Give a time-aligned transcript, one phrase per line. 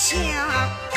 [0.00, 0.89] 下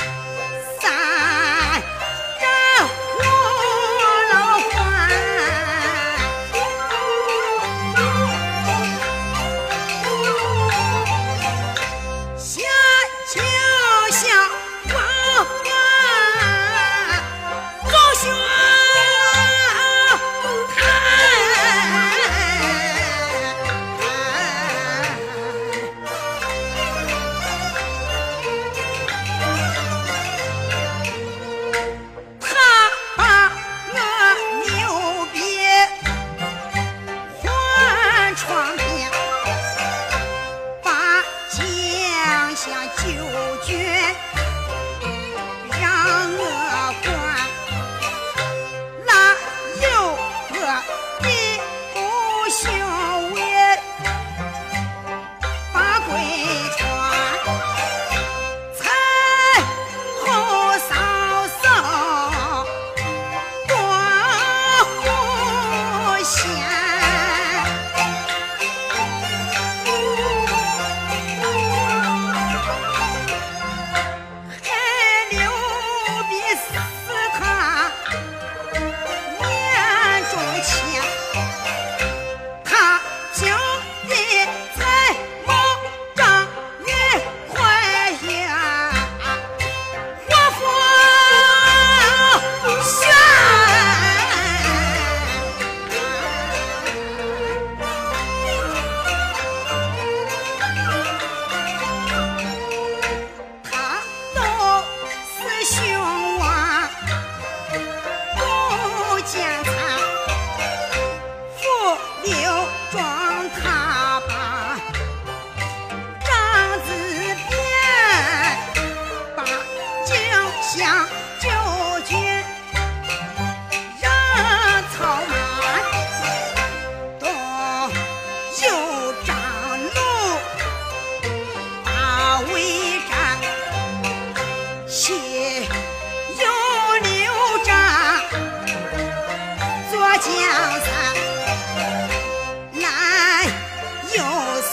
[112.94, 113.33] Bye.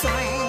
[0.00, 0.39] swing.